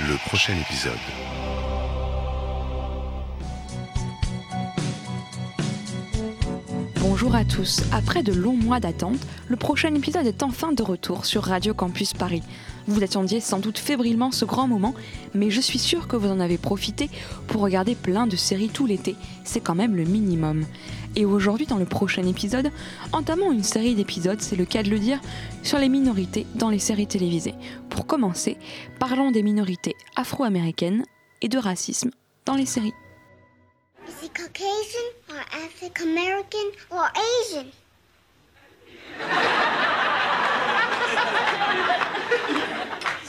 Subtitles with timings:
[0.00, 0.92] Le prochain épisode.
[6.98, 7.80] Bonjour à tous.
[7.92, 12.12] Après de longs mois d'attente, le prochain épisode est enfin de retour sur Radio Campus
[12.12, 12.42] Paris.
[12.86, 14.94] Vous attendiez sans doute fébrilement ce grand moment,
[15.34, 17.08] mais je suis sûre que vous en avez profité
[17.46, 19.16] pour regarder plein de séries tout l'été.
[19.44, 20.66] C'est quand même le minimum.
[21.16, 22.70] Et aujourd'hui, dans le prochain épisode,
[23.12, 25.20] entamons une série d'épisodes, c'est le cas de le dire,
[25.62, 27.54] sur les minorités dans les séries télévisées.
[27.88, 28.58] Pour commencer,
[28.98, 31.04] parlons des minorités afro-américaines
[31.40, 32.10] et de racisme
[32.44, 32.92] dans les séries.
[34.06, 37.10] Is he Caucasian or African American or
[37.40, 37.66] Asian?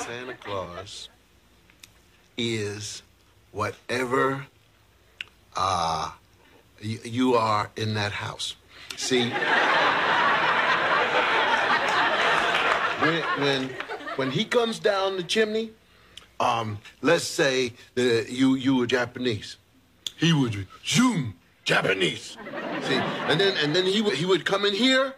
[0.06, 1.10] Santa Claus
[2.38, 3.02] is
[3.52, 4.46] whatever
[5.56, 6.12] uh,
[6.84, 8.56] y- you are in that house.
[8.98, 9.30] See,
[13.02, 13.70] when, when,
[14.16, 15.72] when he comes down the chimney,
[16.40, 19.58] um, let's say that you, you were Japanese.
[20.18, 21.34] He would zoom
[21.64, 22.38] Japanese.
[22.84, 25.16] See, and then, and then he, would, he would come in here,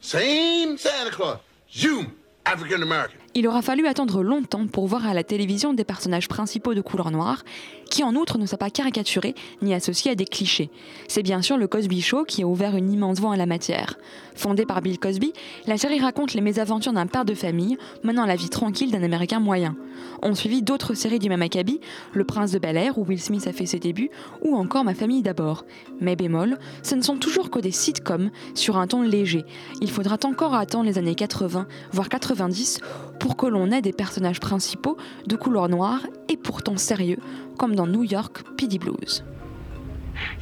[0.00, 1.38] same Santa Claus,
[1.72, 3.21] zoom African American.
[3.34, 7.10] Il aura fallu attendre longtemps pour voir à la télévision des personnages principaux de couleur
[7.10, 7.44] noire,
[7.88, 10.70] qui en outre ne sont pas caricaturés ni associés à des clichés.
[11.08, 13.98] C'est bien sûr le Cosby Show qui a ouvert une immense voie en la matière.
[14.34, 15.32] Fondée par Bill Cosby,
[15.66, 19.40] la série raconte les mésaventures d'un père de famille menant la vie tranquille d'un Américain
[19.40, 19.76] moyen.
[20.22, 21.80] On suivi d'autres séries du même acabit,
[22.12, 24.10] Le Prince de Bel Air où Will Smith a fait ses débuts,
[24.42, 25.64] ou encore Ma famille d'abord.
[26.00, 29.44] Mais bémol, ce ne sont toujours que des sitcoms sur un ton léger.
[29.80, 32.80] Il faudra encore attendre les années 80, voire 90,
[33.22, 37.20] pour que l'on ait des personnages principaux de couleur noire et pourtant sérieux,
[37.56, 39.22] comme dans New York PD Blues.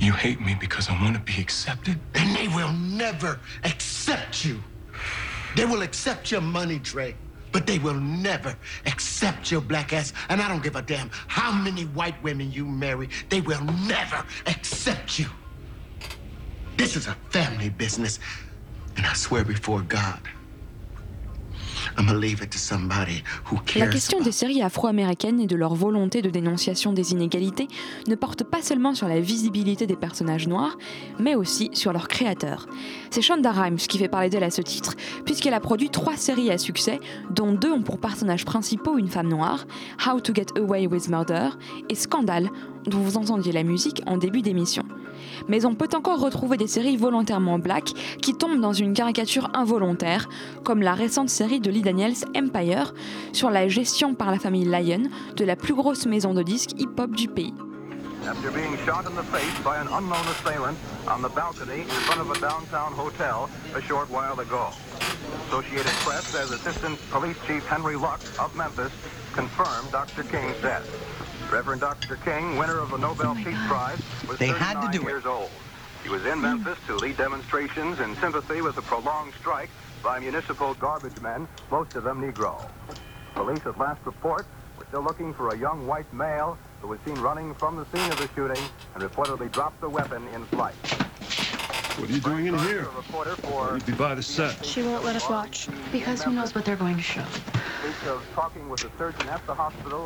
[0.00, 1.98] You hate me because I want to be accepted.
[2.14, 4.56] And they will never accept you.
[5.56, 7.14] They will accept your money, Trey,
[7.52, 10.14] but they will never accept your black ass.
[10.30, 14.24] And I don't give a damn how many white women you marry, they will never
[14.46, 15.26] accept you.
[16.78, 18.20] This is a family business,
[18.96, 20.20] and I swear before God,
[23.76, 27.68] La question des séries afro-américaines et de leur volonté de dénonciation des inégalités
[28.08, 30.76] ne porte pas seulement sur la visibilité des personnages noirs,
[31.18, 32.66] mais aussi sur leurs créateurs.
[33.10, 34.94] C'est Shonda Rhimes qui fait parler d'elle à ce titre,
[35.24, 37.00] puisqu'elle a produit trois séries à succès,
[37.30, 39.66] dont deux ont pour personnages principaux une femme noire,
[40.06, 41.50] How to Get Away with Murder
[41.88, 42.48] et Scandal,
[42.86, 44.84] dont vous entendiez la musique en début d'émission.
[45.48, 47.92] Mais on peut encore retrouver des séries volontairement black
[48.22, 50.28] qui tombent dans une caricature involontaire,
[50.64, 52.94] comme la récente série de Lee Daniels Empire
[53.32, 57.12] sur la gestion par la famille Lyon de la plus grosse maison de disques hip-hop
[57.12, 57.54] du pays.
[58.26, 60.76] after being shot in the face by an unknown assailant
[61.08, 64.68] on the balcony in front of a downtown hotel a short while ago.
[65.48, 68.92] Associated Press says Assistant Police Chief Henry Luck of Memphis
[69.32, 70.22] confirmed Dr.
[70.24, 70.86] King's death.
[71.50, 72.16] Reverend Dr.
[72.16, 75.10] King, winner of the Nobel oh Peace Prize, was They had to 39 do it.
[75.10, 75.50] years old.
[76.02, 79.68] He was in Memphis to lead demonstrations in sympathy with the prolonged strike
[80.02, 82.68] by municipal garbage men, most of them Negro.
[83.34, 84.46] Police at last report
[84.78, 88.10] were still looking for a young white male who was seen running from the scene
[88.10, 88.62] of the shooting
[88.94, 90.74] and reportedly dropped the weapon in flight.
[92.00, 92.88] What are you doing in here?
[93.72, 94.64] You'd be by the set.
[94.64, 97.24] She won't let us watch because who knows what they're going to show.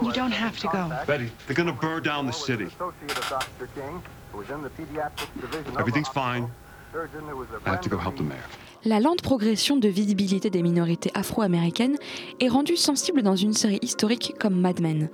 [0.02, 1.04] You don't have to go.
[1.06, 2.66] Betty, they're going to burn down the city.
[5.78, 6.50] Everything's fine.
[6.92, 8.42] I have to go help the mayor.
[8.86, 11.96] La lente progression de visibilité des minorités afro-américaines
[12.38, 15.08] est rendue sensible dans une série historique comme Mad Men.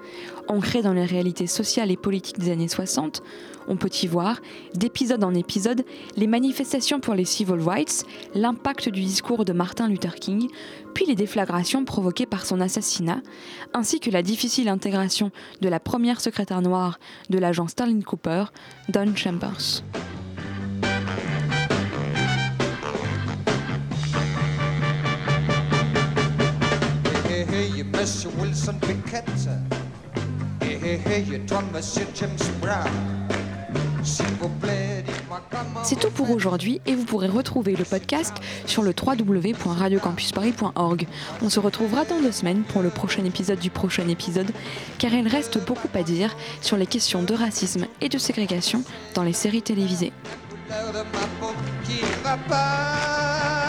[0.48, 3.22] Ancrée dans les réalités sociales et politiques des années 60,
[3.68, 4.40] on peut y voir,
[4.74, 5.84] d'épisode en épisode,
[6.16, 8.04] les manifestations pour les civil rights,
[8.34, 10.48] l'impact du discours de Martin Luther King,
[10.92, 13.22] puis les déflagrations provoquées par son assassinat,
[13.72, 16.98] ainsi que la difficile intégration de la première secrétaire noire
[17.28, 18.46] de l'agent Sterling Cooper,
[18.88, 19.84] Don Chambers.
[28.00, 29.28] Monsieur Wilson Pickett.
[30.62, 32.88] Hey, hey, hey, you dois Monsieur James Brown.
[34.02, 35.84] S'il vous plaît, dites-moi comment.
[35.84, 38.32] C'est tout pour aujourd'hui et vous pourrez retrouver le podcast
[38.64, 41.06] sur le www.radiocampusparis.org.
[41.42, 44.50] On se retrouvera dans deux semaines pour le prochain épisode du prochain épisode
[44.98, 48.82] car il reste beaucoup à dire sur les questions de racisme et de ségrégation
[49.14, 50.14] dans les séries télévisées.
[50.70, 51.52] L'heure de ma peau
[51.84, 53.59] qui va pas.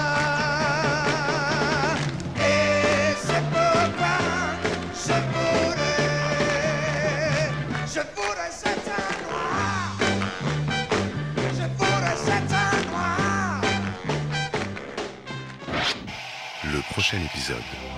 [16.91, 17.90] Prochain épisode.